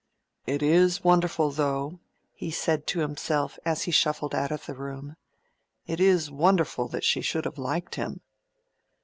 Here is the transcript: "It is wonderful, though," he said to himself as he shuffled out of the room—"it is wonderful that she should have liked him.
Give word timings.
"It 0.47 0.63
is 0.63 1.03
wonderful, 1.03 1.51
though," 1.51 1.99
he 2.33 2.49
said 2.49 2.87
to 2.87 3.01
himself 3.01 3.59
as 3.63 3.83
he 3.83 3.91
shuffled 3.91 4.33
out 4.33 4.51
of 4.51 4.65
the 4.65 4.73
room—"it 4.73 5.99
is 5.99 6.31
wonderful 6.31 6.87
that 6.87 7.03
she 7.03 7.21
should 7.21 7.45
have 7.45 7.59
liked 7.59 7.93
him. 7.93 8.21